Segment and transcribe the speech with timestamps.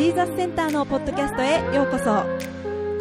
[0.00, 2.24] ジーザスセンターのポッドキャストへようこそ。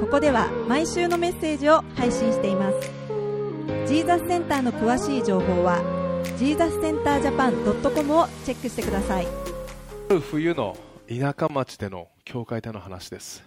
[0.01, 2.91] ここでは毎週のメッセージを配信しています。
[3.87, 5.81] ジーザスセンターの詳しい情報は
[6.37, 7.53] ジーザスセンタージャパン
[7.95, 9.27] .com をチェックしてください。
[10.29, 10.75] 冬の
[11.07, 13.45] 田舎町での教会での話です。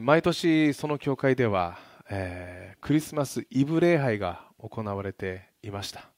[0.00, 1.76] 毎年その教会では、
[2.08, 6.08] えー、クリスマスイブ礼拝が行われていました、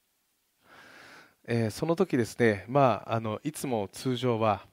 [1.48, 4.70] えー、その時ですね、まあ、あのいつも通常は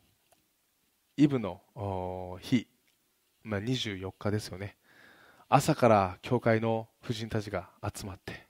[1.18, 1.62] イブの
[2.42, 2.68] 日、
[3.44, 4.78] まあ、24日ですよね。
[5.50, 8.46] 朝から教会の婦人たちが集まって。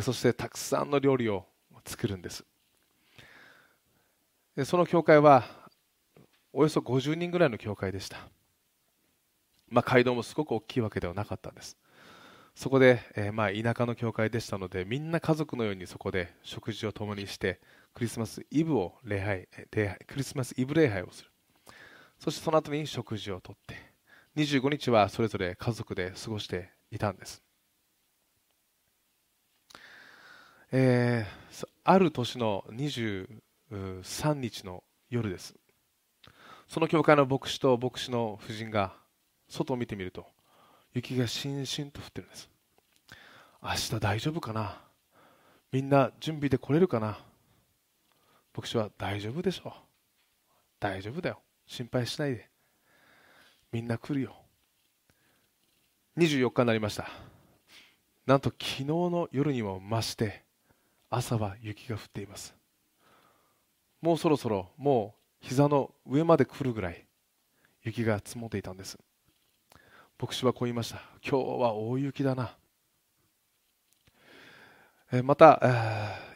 [0.00, 1.46] そしてたくさんの料理を
[1.84, 2.44] 作るんです。
[4.56, 5.44] でその教会は
[6.52, 8.28] およそ50人ぐらいの教会でした、
[9.68, 11.76] まあ、街道もすごく大きいわけではなかったんです。
[12.54, 17.60] そこで、えー、まあ田舎の教会でしたのでみんな家族のようにそこで食事を共にして
[17.94, 21.33] クリスマスイブを礼拝礼拝クリスマスイブ礼拝をする。
[22.24, 23.76] そしてその後に食事をとって
[24.36, 27.42] 25日はそれぞれ家族で過ごしていたんです、
[30.72, 35.54] えー、ある年の23日の夜です。
[36.66, 38.94] その教会の牧師と牧師の夫人が
[39.46, 40.24] 外を見てみると
[40.94, 42.48] 雪がしんしんと降ってるんです。
[43.62, 44.80] 明日大丈夫かな？
[45.70, 47.18] みんな準備で来れるかな？
[48.56, 49.72] 牧師は大丈夫でしょう。
[50.80, 51.43] 大丈夫だよ。
[51.66, 52.48] 心配しないで。
[53.72, 54.36] みんな来るよ。
[56.16, 57.08] 24日になりました。
[58.26, 60.44] なんと昨日の夜にも増して
[61.10, 62.54] 朝は雪が降っています。
[64.00, 67.04] もうそろそろもう膝の上まで来るぐらい
[67.82, 68.98] 雪が積もっていたんです。
[70.18, 71.02] 牧師はこう言いました。
[71.28, 72.56] 今日は大雪だな。
[75.22, 75.60] また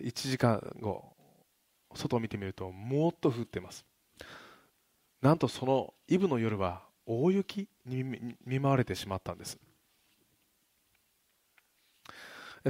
[0.00, 1.04] 1時間後
[1.94, 3.84] 外を見てみるともっと降っています。
[5.20, 8.04] なんとそのイブの夜は大雪に
[8.44, 9.58] 見舞われてしまったんです。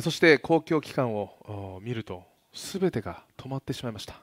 [0.01, 2.23] そして公共機関を見ると
[2.53, 4.15] 全てが止まってしまいました。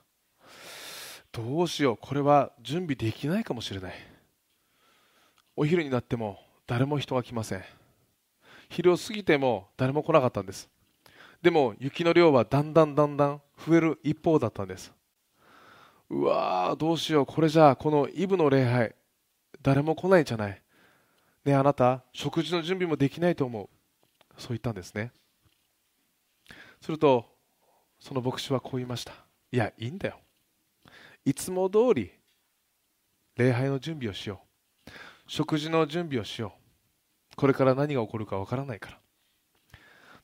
[1.31, 3.93] どうしようこれは準備できないかもしれない。
[5.55, 7.63] お昼になっても誰も人が来ません。
[8.69, 10.69] 昼を過ぎても誰も来なかったんです。
[11.41, 14.91] でも雪の量はだんだんだんだん増える一方だったんです。
[16.09, 17.25] うわーどうしよう。
[17.25, 18.93] これじゃあこのイブの礼拝
[19.61, 20.61] 誰も来ないんじゃない？
[21.43, 23.69] ねあなた食事の準備もできないと思う。
[24.37, 25.11] そう言ったんですね。
[26.81, 27.25] すると
[27.99, 29.13] その牧師はこう言いました。
[29.51, 30.19] いやいいんだよ。
[31.25, 32.11] いつも通り
[33.35, 34.41] 礼拝の準備をしよ
[34.87, 34.91] う。
[35.27, 36.53] 食事の準備をしよ
[37.33, 37.35] う。
[37.35, 38.99] これから何が起こるかわからないから。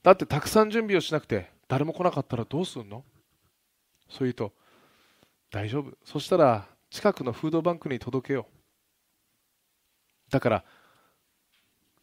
[0.04, 3.04] だってたくさん準備をしなくて誰も来なかったらどうするの？
[4.10, 4.54] そう言うと
[5.52, 5.98] 大丈夫。
[6.04, 10.32] そしたら近くのフードバンクに届けよう。
[10.32, 10.64] だから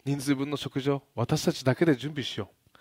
[0.04, 2.78] 人数分の食事を私たちだけで準備しよう。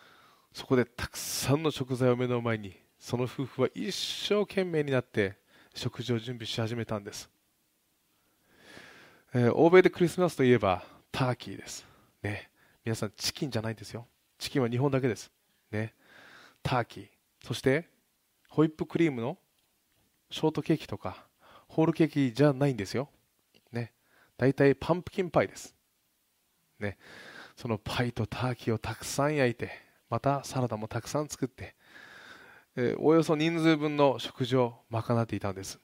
[0.54, 5.38] そこでたくさんの食材を目の前にその夫婦は一生懸命になって
[5.74, 7.30] 食事を準備し始めたんです、
[9.36, 11.86] えー、欧米でクリスマスといえばターキーです。
[12.24, 12.50] ね。
[12.84, 14.08] 皆さんチキンじゃないんですよ。
[14.38, 15.32] チキンは日本だけです。
[15.72, 15.94] ね。
[16.64, 17.08] ターキー。
[17.46, 17.88] そして
[18.50, 19.38] ホイップクリームの
[20.30, 21.26] ショートケーキとか
[21.68, 23.10] ホールケーキじゃないんですよ。
[23.72, 23.94] ね。
[24.38, 25.76] 大体パンプキンパイです。
[26.80, 26.98] ね。
[27.56, 29.72] そのパイとターキーをたくさん焼いて、
[30.10, 31.76] またサラダもたくさん作って、
[32.76, 35.80] えー、およそ人数分の食事を賄っていたんです。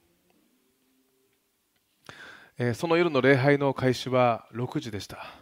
[2.58, 5.34] えー、その夜の礼拝の開始は6時でした。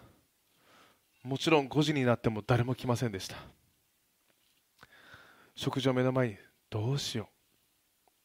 [1.24, 3.36] もちろん5時になっても誰も来ませんでした。
[5.56, 6.38] 食事を目の前に
[6.70, 7.41] どうしよう。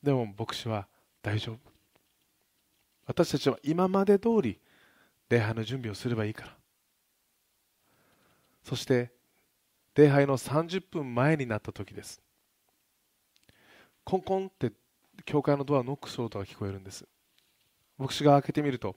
[0.06, 0.86] でも牧師は
[1.20, 1.58] 大丈夫。
[3.06, 4.60] 私たちは今まで通り
[5.28, 6.56] 礼拝の準備をすればいいから。
[8.62, 9.10] そして
[9.96, 12.22] 礼拝の30分前になった時です。
[14.04, 14.70] コンコンって
[15.24, 17.04] 教会のドアノックする音が聞こえるんです。
[17.98, 18.94] 牧師が開けてみると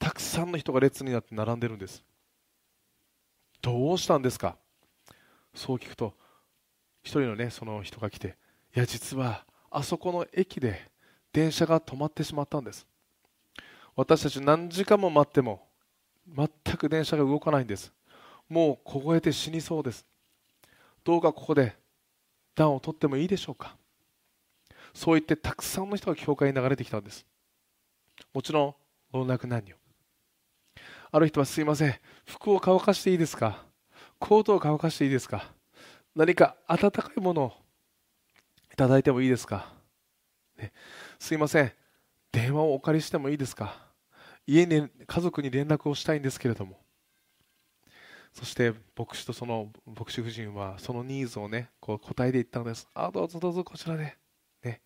[0.00, 2.02] たくさんの人が列になって並んでるんです。
[3.60, 4.56] どうしたんですか？
[5.54, 6.14] そう聞くと
[7.04, 8.36] 一人のねその人が来て
[8.74, 10.88] いや実はあそこの駅で
[11.32, 12.86] 電車が止まってしまったんです。
[13.96, 15.66] 私たち何時間も待っても
[16.34, 17.92] 全く電車が動かないんです。
[18.48, 20.04] もう凍えて死にそうです。
[21.04, 21.74] どうかここで
[22.54, 23.76] 暖を取ってもいいでしょうか。
[24.92, 27.24] そう言ってたくさんの人が教会に流れてきたんです。
[28.34, 28.74] もちろん
[29.12, 29.74] 老若男女。
[31.10, 31.94] ある人はすいません。
[32.26, 33.64] 服を乾かしていいですか？
[34.18, 35.50] コートを乾かしていいですか？
[36.14, 37.52] 何か温かいものを
[38.72, 39.72] いただいてもいいですか、
[40.58, 40.72] ね、
[41.18, 41.72] すいません。
[42.32, 43.76] 電話をお借りしてもいいですか？
[44.46, 46.80] 家に家族に連絡をしたいんですけれども。
[48.32, 52.88] そして牧師とその牧師夫人はそのニーズをねこう答えていったのです。
[52.94, 54.16] あどうぞどうぞこちらで、
[54.64, 54.80] ね。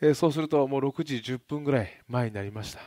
[0.00, 2.80] え、そうするともう6時10分ぐらい前になりました。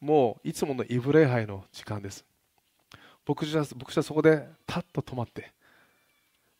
[0.00, 2.24] もういつものイブ礼拝の時間です。
[3.28, 5.52] 牧師は牧師はそこでタッと止まって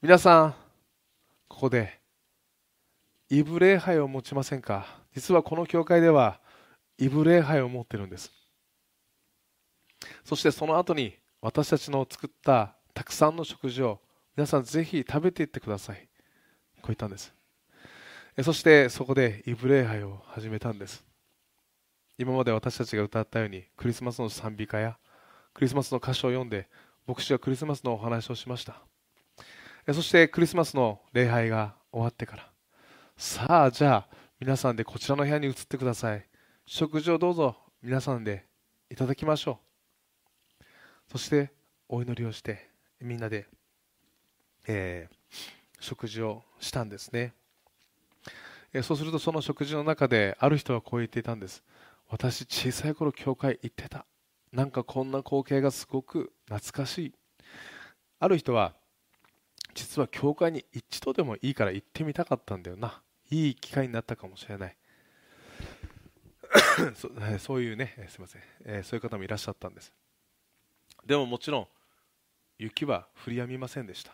[0.02, 0.54] 皆さん
[1.48, 1.99] ここで
[3.32, 4.86] イブ礼拝を持ちませんか？
[5.14, 6.40] 実はこの教会では
[6.98, 8.32] イブ礼拝を持ってるんです。
[10.24, 14.00] そしてその後に私たちの作ったたくさんの食事を
[14.36, 16.08] 皆さんぜひ食べていってください。
[16.76, 17.32] こう言ったんです。
[18.42, 21.04] そしてそこでイブ礼拝を始めたんです。
[22.18, 24.98] 今まで私たちが歌ったようにクリスマスの賛美歌や
[25.54, 26.68] クリスマスの歌詞を読んで
[27.06, 28.82] 牧師はクリスマスのお話をしました。
[29.94, 32.49] そしてクリスマスの礼拝が終わってから
[33.22, 36.26] さあじゃあ皆さんでこちらの部屋に移ってください。
[36.64, 38.46] 食事をどうぞ皆さんで
[38.88, 39.58] いただきましょ
[40.58, 40.64] う。
[41.12, 41.52] そして
[41.86, 43.46] お祈りをしてみんなで、
[44.66, 45.36] えー、
[45.80, 47.34] 食事をしたんですね、
[48.72, 51.62] え、そうするとその食事の中である人はこう言っていたんです。
[52.08, 54.06] 私小さい頃教会行ってた。
[54.50, 57.14] なんかこんな光景がすごく懐かしい。
[58.18, 58.72] ある人は
[59.74, 63.02] 実は教会に一度でもいいから行ってみたかったんだよな。
[63.30, 64.76] いい機会になったかもしれない。
[66.96, 69.92] そそういうねすいません、えー、そういう方もいらっしゃったんです。
[71.06, 71.68] でももちろん
[72.58, 74.12] 雪は降りやみませんでした。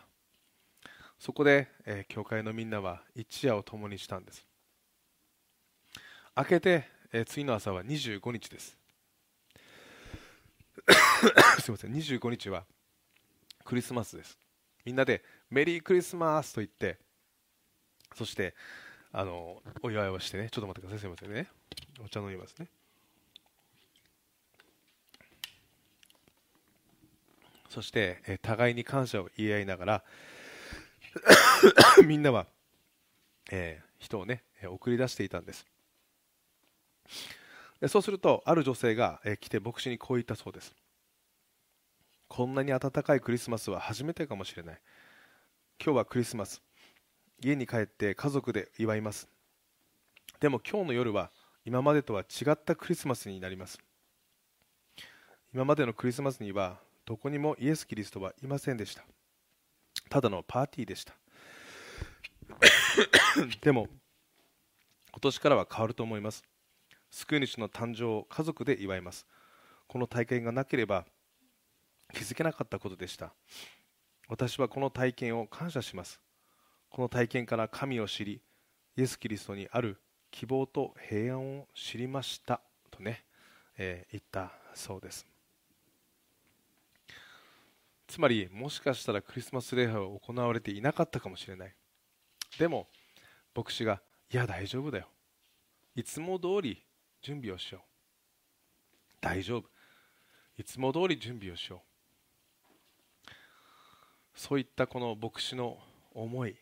[1.17, 4.45] そこで、えー、教会のみんなは一夜を共にしたんです。
[6.35, 8.77] 明けてえー、次の朝は25日です。
[11.61, 11.93] すみません。
[11.93, 12.65] 25日は
[13.63, 14.37] クリスマスです。
[14.83, 16.99] みんなでメリークリスマスと言って
[18.15, 18.55] そして
[19.11, 20.99] あのお祝いをしてねちょっと待ってください。
[20.99, 21.47] すみませんね。
[22.03, 22.67] お茶飲みますね。
[27.69, 30.03] そして、え互いに感謝を言い合いながら
[32.05, 32.47] みんなは、
[33.51, 35.65] えー、人をね送り出していたんです。
[37.87, 40.73] そうするとある女性がえ来て牧師にこう言ったそうです。
[42.27, 44.81] こんなに暖かいクリスマスは初めてかもしれない。
[45.83, 46.61] 今日はクリスマス。
[47.43, 49.27] 家に帰って家族で祝います。
[50.39, 51.31] でも今日の夜は
[51.65, 53.77] 今までとは違ったクリスマスになります。
[55.53, 59.03] 今までのクリスマスにはどこにもイエス・キリストはいませんでした。
[60.09, 61.13] ただのパーティーでした。
[63.61, 63.87] でも
[65.11, 66.43] 今年からは変わると思います。
[67.09, 69.25] 救い主の誕生を家族で祝います。
[69.87, 71.05] この体験がなければ
[72.13, 73.33] 気づけなかったことでした。
[74.27, 76.19] 私はこの体験を感謝します。
[76.89, 78.41] この体験から神を知り
[78.95, 80.01] イエス・キリストにある
[80.31, 83.23] 希望と平安を知りましたとね、
[83.77, 85.27] えー、言ったそうです。
[88.07, 91.75] つまりもしかしたらクリスマス礼拝は行われていなかったかもしれない。
[92.57, 92.87] でも
[93.53, 94.01] 牧師が
[94.31, 95.07] いや大丈夫だよ。
[95.95, 96.83] いつも通り
[97.21, 97.81] 準備をしよう。
[99.19, 99.65] 大丈夫。
[100.57, 101.81] いつも通り準備をしよ
[103.25, 103.29] う。
[104.35, 105.77] そういったこの牧師の
[106.13, 106.55] 思い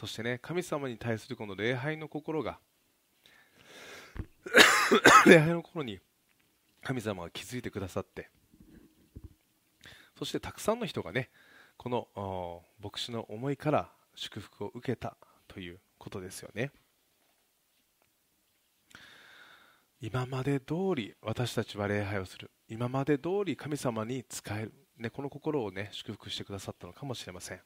[0.00, 2.58] そしてね神様に対するこの礼拝の心が
[5.26, 6.00] 礼拝の心に
[6.82, 8.30] 神様が気づいてくださって
[10.16, 11.28] そしてたくさんの人がね
[11.76, 16.70] この牧師の思いから祝福を受けたということですよね。
[20.00, 22.50] 今まで通り私たちは礼拝をする。
[22.68, 27.60] 今まで通り神様に仕える、ね、この心を、ね、祝福してくださったのかもしれません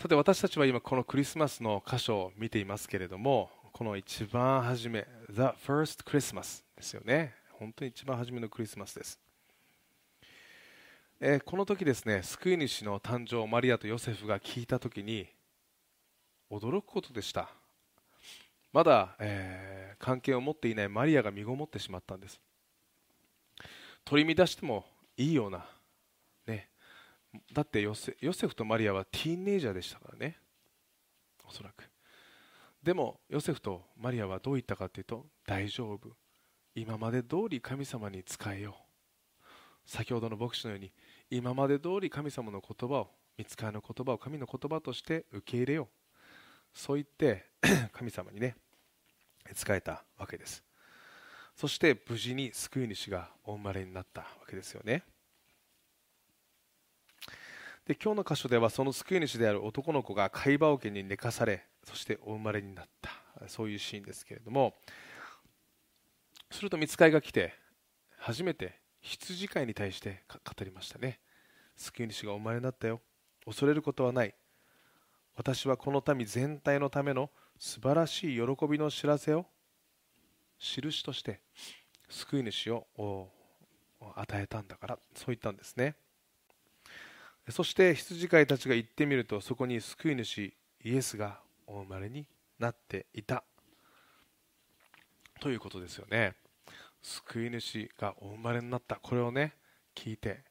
[0.00, 7.34] さて私たちは今このクリスマスの箇所を見ていますけれどもこの一番初め The First Christmas ですよね。
[7.50, 9.20] 本当に一番初めのクリスマスです、
[11.20, 15.26] えー、この時ですね救い主の誕生をマリアとヨセフが聞いた時に
[16.50, 17.50] 驚くことでした。
[18.72, 22.40] まだ、えー、関係を持っていないマリアが身ごもってしまったんです。
[24.06, 24.86] 取り乱しても
[25.18, 25.66] いいような、
[27.52, 30.38] だってヨセヨセフとマリアはティーンネイジャーでしたからね。
[31.48, 31.88] おそらく。
[32.82, 36.10] でもヨセフとマリアはどう言ったかというと大丈夫。
[36.74, 38.90] 今まで通り神様に仕えよう。
[39.86, 40.92] 先ほどの牧師のように
[41.30, 45.88] 今まで通り神様の言葉を見つかの言葉を神の言葉として受け入れよう。
[46.72, 47.46] そう言って
[47.92, 48.56] 神様にね
[49.54, 50.64] 仕えたわけです。
[51.56, 55.04] そして無事に救い主がお生まれになったわけですよね。
[57.90, 63.10] で今日の箇所ではその救い主である男の子が貝羽桶に寝かされそしてお生まれになった。
[63.48, 64.76] そういうシーンですけれども。
[66.52, 67.52] すると見つかりが来て
[68.16, 71.18] 初めて羊飼いに対して語りましたね。
[71.74, 73.00] 救い主がお前になったよ。
[73.44, 74.36] 恐れることはない。
[75.34, 77.28] 私はこの民全体のための
[77.58, 79.46] 素晴らしい喜びの知らせを
[80.60, 81.40] 印として
[82.08, 82.86] 救い主を
[84.14, 84.98] 与えたんだから。
[85.16, 85.96] そう言ったんですね。
[87.50, 90.52] そして羊飼いたちが行ってみるとそこに救い主
[90.82, 92.26] イエスがお生まれに
[92.58, 93.44] なっていた。
[95.40, 96.34] ということですよね。
[97.02, 98.96] 救い主がお生まれになった。
[98.96, 99.54] これをね
[99.94, 100.44] 聞いて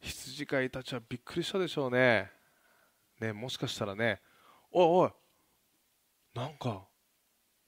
[0.00, 2.30] 羊飼いたちはびっくりしたでしょうね。
[3.20, 4.20] ねもしかしたらね
[4.72, 5.10] おいおい
[6.34, 6.82] なんか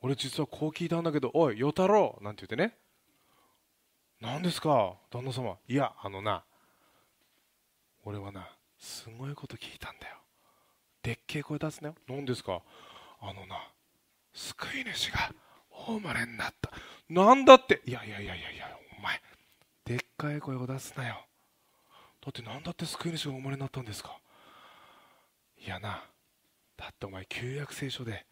[0.00, 2.76] 俺実はこう聞いたんだけどおい与太郎なんて言ってね。
[4.20, 5.56] 何ですか旦那様。
[5.68, 6.44] いやあのな
[8.04, 8.48] 俺はな
[8.84, 10.16] すごいこと聞いたんだよ。
[11.02, 12.60] でっけえ声出すなよ何ですか？
[13.20, 13.70] あのな
[14.34, 15.32] 救い主が
[15.70, 16.70] お生まれになった。
[17.08, 17.80] なんだって？
[17.86, 19.20] いやいやいやいやいやお前
[19.86, 21.24] でっかい声を出すなよ。
[22.24, 24.18] だって何だって救い主がお生まれになったんですか？
[25.58, 26.04] いやな
[26.76, 28.26] だってお前旧約聖書で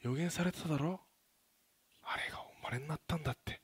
[0.00, 1.00] 予言されてただろ？
[2.04, 3.60] あれがお生まれになったんだって。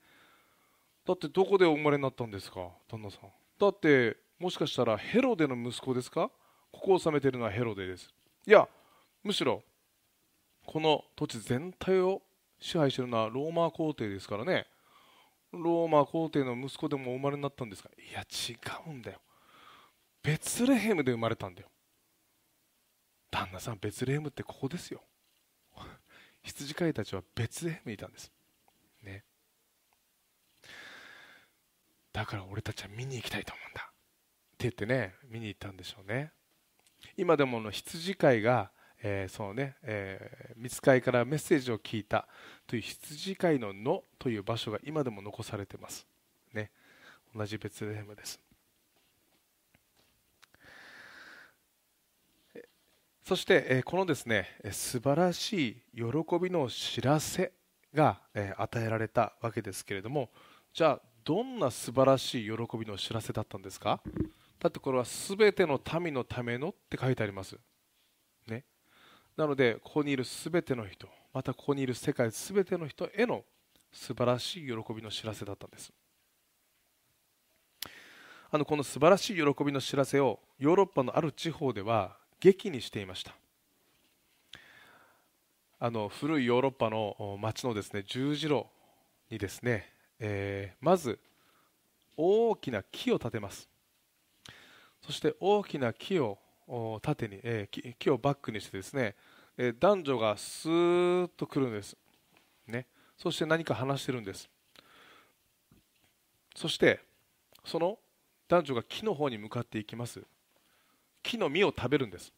[1.05, 3.29] だってどこでお生まれになったんですか旦那さん？
[3.59, 6.29] だってもしかしたらヘロデの息子ですか？
[6.71, 8.13] ここを治めているのはヘロデです。
[8.45, 8.67] いや
[9.23, 9.63] むしろ
[10.65, 12.21] この土地全体を
[12.59, 14.67] 支配しているのはローマ皇帝ですからね。
[15.51, 18.57] ローマ皇帝の息子でもお生まれになったんですかいや違
[18.89, 19.19] うんだよ。
[20.21, 21.69] ベツレヘムで生まれたんだよ。
[23.31, 25.01] 旦那さんベツレヘムってここですよ。
[26.43, 28.31] 羊飼いたちはベツレヘムにいたんです。
[29.01, 29.23] ね。
[32.11, 33.86] だから俺たちは見に行きたいと思うんだ。
[34.59, 36.31] 言ってね見に行ったんでしょうね
[37.15, 38.71] 今でもの羊飼いが
[39.03, 42.27] えー、そのね、えー、見つかりからメッセージを聞いた
[42.65, 46.07] という羊飼いの野という場所が今でも残されてます。
[46.51, 46.71] ね、
[47.35, 48.39] 同じベツレヘムです。
[53.23, 56.03] そして、え、このですね素晴らしい喜
[56.41, 57.51] びの知らせ
[57.93, 60.31] が、え、与えられたわけですけれども
[60.73, 64.01] じゃあどんな素晴らしい喜びの知らせだったんですか？
[64.59, 67.57] だってこれは全ての民のためのって書いてあります。
[68.47, 68.63] ね。
[69.35, 73.43] なのでここにいる全ての人またここにいる世界全ての人への
[73.91, 75.93] 素晴らしい喜びの知らせだったんです。
[78.49, 83.35] あのこの素晴らしい喜びの知らせをヨーロッパのある地方では劇にしていました。
[85.79, 88.65] あの古いヨーロッパの町のですね十字路
[89.29, 91.19] にですね、えー、まず
[92.15, 93.69] 大きな木を建てます。
[95.05, 96.37] そして大きな木を
[97.01, 99.15] 縦に、えー、木をバックにしてですね、
[99.57, 101.95] えー、男女がスーッと来るんです、
[102.67, 102.85] ね、
[103.17, 104.49] そして何か話してるんです。
[106.55, 106.99] そして
[107.63, 107.99] その
[108.47, 110.23] 男女が木の方に向かっていきます。
[111.21, 112.31] 木の実を食べるんです。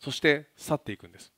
[0.00, 1.32] そして去っていくんです。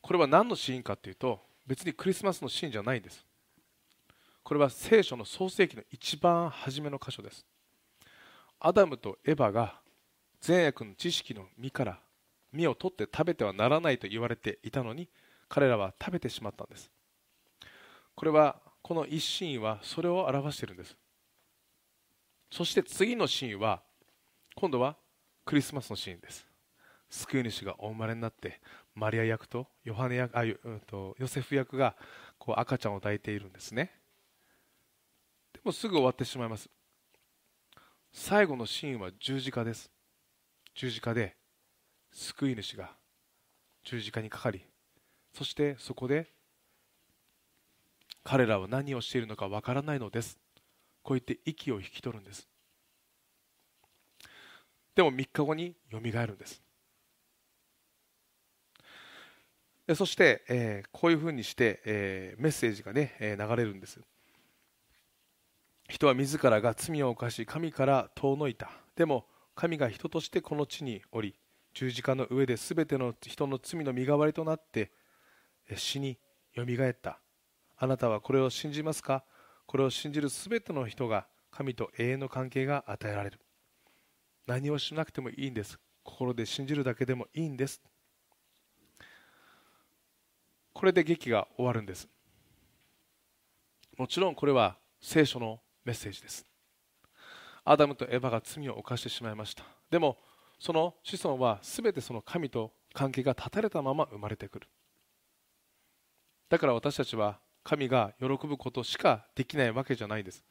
[0.00, 3.24] これは何のシーンかというと別にクリスマスのシーンじゃないんです。
[4.44, 7.46] これは聖書の創世記の一番初めの箇所です。
[8.60, 9.80] アダムとエヴァが
[10.40, 11.98] 善悪の知識の実から
[12.52, 15.08] 実を取って食べてはならないと言われていたのに
[15.48, 16.90] 彼らは食べてしまったんです。
[18.14, 20.94] これはこの一シーンはそれを表しているんです。
[22.50, 23.80] そして次のシーンは
[24.54, 24.96] 今度は
[25.46, 26.46] クリスマスのシーンです。
[27.08, 28.60] 救い主がお生まれになって
[28.94, 30.44] マリア役とヨハネ役あ、
[30.86, 31.96] と、ヨセフ役が
[32.38, 34.03] こう赤ちゃんを抱いているんですね。
[35.64, 36.68] でもすぐ終わってしまいます。
[38.12, 39.90] 最後のシーンは十字架です。
[40.74, 41.36] 十字架で
[42.12, 42.90] 救い主が
[43.82, 44.62] 十字架にかかり
[45.32, 46.28] そしてそこで
[48.24, 50.38] 彼らは何をしているのかわからないのです。
[51.02, 52.46] こう言って息を引き取るんです。
[54.94, 56.62] でも3日後によみがえるんです。
[59.94, 63.98] そして、えー、こういうふうにして、えー、メッセージがね、えー、流れるんです。
[65.88, 68.70] 人は自らが罪を犯し神から遠のいた。
[68.96, 71.34] でも神が人としてこの地におり
[71.74, 74.90] 十字架の上で全ての人の罪の身代わりとなって
[75.76, 76.18] 死に
[76.54, 77.20] よみがえった。
[77.76, 79.24] あなたはこれを信じますか？
[79.66, 83.40] これを信じる全ての人が神と永遠の関係が与えられる。
[84.46, 85.78] 何をしなくてもいいんです。
[86.02, 87.82] 心で信じるだけでもいいんです。
[90.72, 92.08] これで劇が終わるんです。
[93.96, 96.46] もちろんこれは聖書のメッセージです。
[97.64, 99.64] アダムとエヴァが罪を犯してしまいました。
[99.90, 100.18] でも
[100.58, 104.68] その子孫は全てその神と関係が断たれたまま生まれてくる。
[106.48, 110.44] だから私たちは神が喜ぶことしかできないわけじゃないです。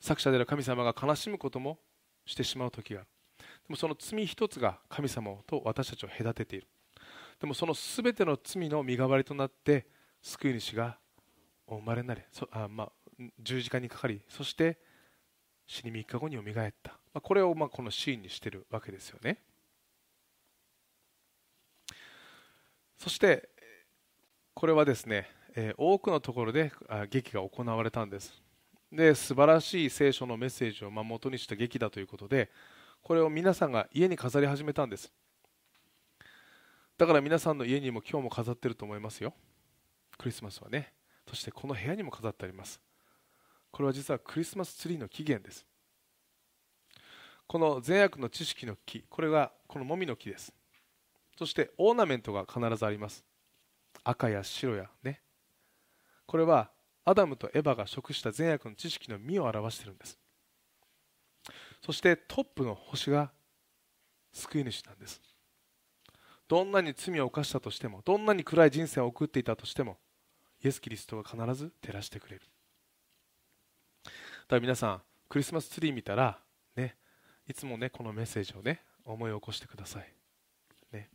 [0.00, 1.78] 作者である神様が悲しむことも
[2.26, 3.08] してしまう時がある。
[3.38, 6.68] でもその罪一つが神様と私たちを隔てている。
[7.40, 9.86] でもその全ての罪の身代わりとなって
[10.20, 10.98] 救い主が
[11.66, 12.92] お生まれになりそあ、まあ、
[13.38, 14.78] 十字架にかかりそして
[15.66, 19.38] 死に3日後によみがえった、まあ、これをまあこのシーンにしてるわけですよね。
[22.98, 23.48] そして
[24.52, 26.72] これはですね、え、多くのところで
[27.08, 28.42] 劇が行われたんです。
[28.92, 32.50] で素晴らしい聖書のメッセージをま元にした劇だということで
[33.02, 35.12] これを皆さんが家に飾り始めたんです。
[36.98, 39.32] だから皆さんの家にも今日も飾ってると思いますよ。
[40.18, 40.92] クリスマスはね。
[41.28, 42.80] そしてこの部屋にも飾ってあります。
[43.70, 45.64] これは実はクリスマスツリーの起源です。
[47.46, 50.52] この善悪の知識の木これがこのもみの木です。
[51.38, 53.24] そしてオーナメントが必ずあります。
[54.04, 55.20] 赤や白やね。
[56.26, 56.70] これは
[57.04, 60.18] アダムとエバが食した善悪の知識の実を表しているんです。
[61.84, 63.32] そしてトップの星が
[64.32, 65.20] 救い主なんです。
[66.46, 69.98] どんなに罪を犯したとしてもどんなに暗い人生を送っていたとしても
[70.62, 72.42] イエス・キリストが必ず照らしてくれる。
[74.50, 76.36] から皆さんクリスマスツリー見たら
[76.76, 76.96] ね
[77.48, 80.12] いつもねこのメッセージをね思い起こしてください。
[80.92, 81.08] ね。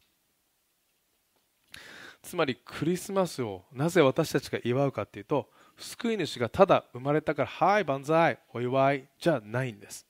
[2.23, 10.05] つまりクリスマスをなぜ私たちが祝うかっていうと救い主がただ生まれたからはい万歳お祝いじゃないんです。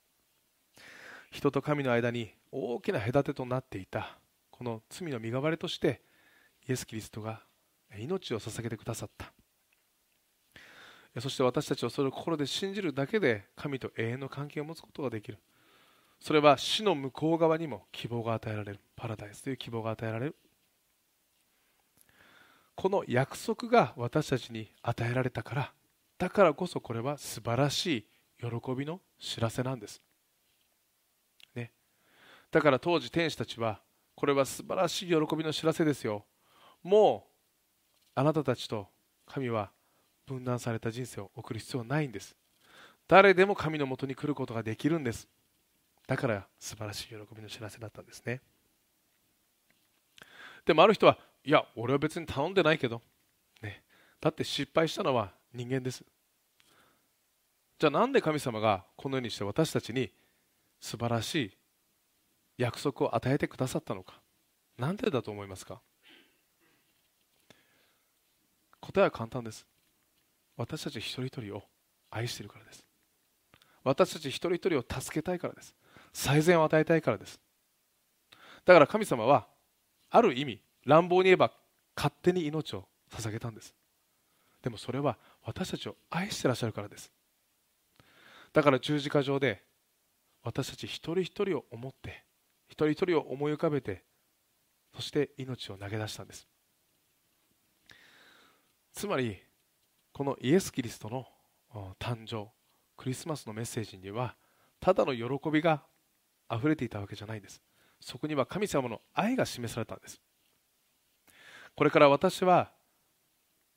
[1.31, 4.19] 人と神の間に大きな隔てとなっていた
[4.51, 6.01] この罪の身代わりとして
[6.69, 7.41] イエス・キリストが
[7.97, 9.33] 命を捧げてくださった。
[11.19, 15.39] そして私たちはそれを心で信じるだけで神と永遠の関係を持つことができる。
[16.19, 18.79] それは死の向こう側にも希望が与えられる。
[18.95, 20.35] パラダイスという希望が与えられる。
[22.75, 25.73] この約束が私たちに与えられたから
[26.17, 28.05] だからこそこれは素晴らしい
[28.39, 30.01] 喜びの知らせなんです、
[31.55, 31.71] ね、
[32.51, 33.81] だから当時天使たちは
[34.15, 36.25] これは素晴らしい喜びの知らせですよ。
[36.83, 38.87] もうあなたたちと
[39.25, 39.71] 神は
[40.25, 42.35] 分断された人生を送る必要はないんです。
[43.07, 45.27] 誰でも神のもとに来ることができるんです。
[46.07, 48.41] だから素晴らしい喜びの知らせだったんですね。
[50.65, 53.01] でもある人はいや俺は別に頼んでないけど、
[53.61, 53.83] ね、
[54.19, 56.03] だって失敗したのは人間です。
[57.77, 60.11] じゃあなんで神様がこのようにして私たちに
[60.79, 61.51] 素晴らしい
[62.57, 64.19] 約束を与えてくださったのか。
[64.77, 65.81] なんでだと思いますか？
[68.81, 69.65] 答えは簡単です。
[70.57, 71.63] 私たち一人一人を
[72.09, 72.85] 愛しているからです。
[73.83, 75.75] 私たち一人一人を助けたいからです。
[76.13, 77.39] 最善を与えたいからです。
[78.65, 79.47] だから神様は
[80.09, 81.51] ある意味乱暴に言えば
[81.95, 83.75] 勝手に命を捧げたんです。
[84.61, 87.11] でもそれは私たちを愛してらっしゃるからです。
[88.53, 89.61] だから十字架上で
[90.41, 92.23] 私たち一人一人を思って
[92.67, 94.03] 一人一人を思い浮かべて
[94.95, 96.47] そして命を投げ出したんです。
[98.93, 99.37] つまり
[100.15, 101.27] このイエス・キリストの
[101.99, 102.49] 誕生
[102.95, 104.37] クリスマスのメッセージには
[104.79, 105.83] ただの喜びが
[106.49, 107.61] 溢れていたわけじゃないんです
[107.99, 110.21] そこには神様の愛が示されたんです
[111.75, 112.71] これから私は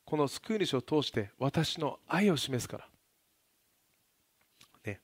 [0.05, 2.89] この救い主を通して私の愛を示すから。
[4.87, 5.01] ね。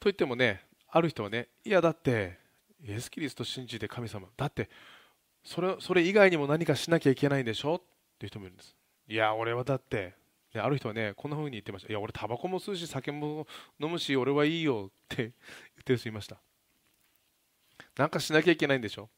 [0.00, 2.38] と言ってもね、ある人はね、いやだって、
[2.82, 4.68] イエス・キリスト信じて神様、だって
[5.46, 7.76] それ、それ以外にも何かしなきゃいけないんでしょ？
[7.76, 7.82] っ
[8.18, 8.74] ていう人もいるんです。
[9.06, 10.14] いや、俺はだって、
[10.52, 11.88] ね、ある人はね、こんな風に言ってました。
[11.88, 13.46] いや、俺タバコも吸うし、酒も
[13.78, 15.32] 飲むし、俺はいいよって 言っ
[15.84, 16.36] てる人いました。
[17.96, 19.08] なんかしなきゃいけないんでしょ？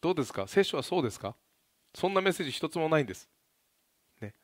[0.00, 0.48] どうですか？
[0.48, 1.36] 聖書はそうですか？
[1.94, 3.28] そんなメッセージ一つもないんです。
[4.22, 4.34] ね。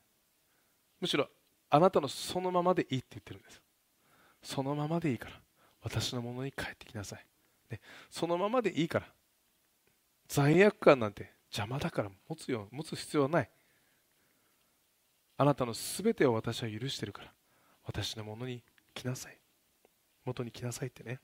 [0.99, 1.27] むしろ、
[1.71, 3.63] あなたのそのままでいいって言ってるんです。
[4.43, 5.41] そのままでいいから、
[5.81, 7.25] 私のものに帰ってきなさい。
[7.71, 9.07] ね、そのままでいいから、
[10.27, 13.49] 罪悪感なんて邪魔だから持つよ持つ必要はない。
[15.37, 17.31] あなたのすべてを私は許してるから、
[17.85, 18.63] 私のものに
[18.93, 19.37] 来なさい。
[20.25, 21.19] 元に来なさいってね。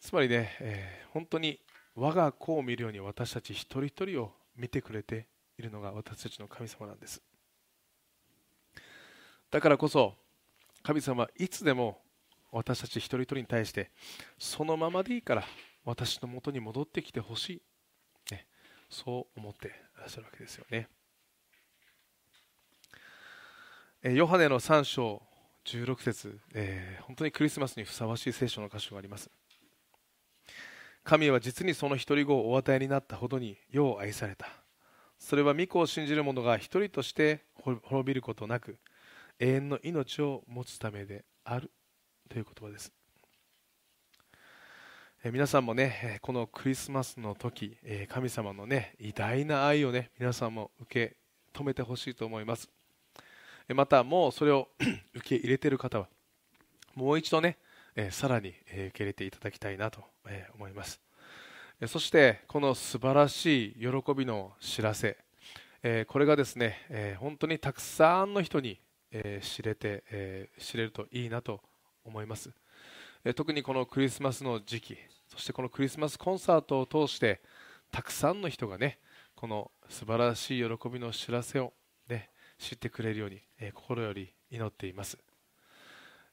[0.00, 1.60] つまりね、えー、本当に
[1.94, 5.26] 我が子を見るように私たち一人一人を見てくれて
[5.58, 7.20] いるのが私たちの神様なんです
[9.50, 10.14] だからこそ
[10.82, 11.98] 神様はいつでも
[12.52, 13.90] 私たち一人一人に対して
[14.38, 15.44] そのままでいいから
[15.88, 17.62] 私のもとに戻ってきてほし
[18.30, 18.46] い、ね、
[18.90, 20.86] そう思ってらっしゃるわけですよね。
[24.02, 25.22] ヨハネの3章
[25.64, 29.30] 16節、えー、本当にクリスマスにふさわしい聖書の箇所があります。
[31.04, 34.46] 神は実にその一人子をお与えになったほどによう愛された。
[35.18, 38.76] それは御子を信じる者が一人として滅びることなく
[39.40, 41.70] 永遠の命を持つためである。
[42.28, 42.97] という言葉です。
[45.24, 47.76] え皆さんもねこのクリスマスの時
[48.08, 51.16] 神様のね偉大な愛をね皆さんも受け
[51.52, 52.70] 止めてほしいと思います。
[53.74, 54.68] またもうそれを
[55.14, 56.08] 受け入れている方は
[56.94, 57.58] もう一度ね
[58.10, 60.04] さらに受け入れていただきたいなと
[60.54, 61.00] 思います。
[61.88, 65.16] そしてこの素晴らしい喜びの知らせ
[66.06, 68.78] これがですね本当にたくさんの人に
[69.42, 71.60] 知れて知れるといいなと
[72.04, 72.52] 思います。
[73.36, 77.40] 特にこのクリスマスの時期そしてこのクリスマスコンサートを通して
[77.90, 78.98] たくさんの人がね
[79.34, 81.72] この素晴らしい喜びの知らせを、
[82.08, 85.16] ね、知ってくれるように、え心より祈っています、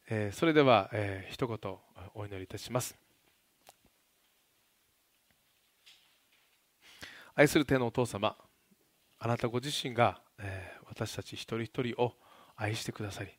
[0.09, 1.57] えそれでは、えー、一言
[2.15, 2.97] お祈りいたします。
[7.35, 8.35] 愛する天のお父様
[9.19, 12.13] あなたご自身が、えー、私たち一人一人を
[12.55, 13.29] 愛してくださり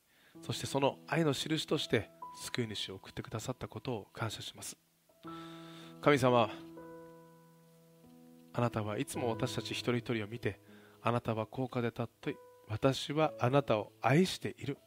[0.42, 4.76] そしてその愛の印として救い主を送ってくださったことを感謝します。
[6.00, 6.50] 神様
[8.52, 10.60] あなたはいつも私たち一人一人を見て
[11.02, 12.36] あなたは高価で尊い
[12.68, 14.78] 私はあなたを愛している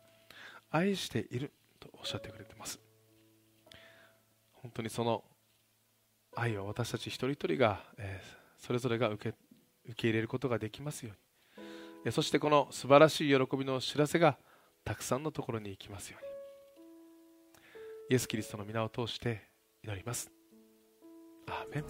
[0.72, 2.80] 愛しているとおっしゃってくれてます。
[4.54, 5.24] 本当にその
[6.36, 9.38] 愛を私たち一人一人が、えー、それぞれが受け
[9.86, 11.14] 受け入れることができますよ
[11.58, 12.12] うに。
[12.12, 14.38] そしてこの素晴らしい喜びの知らせが
[14.84, 16.29] たくさんのところに行きますように。
[18.12, 19.44] イエス・キリストの皆を通して
[19.84, 20.32] 祈ります。
[21.48, 21.84] アーメン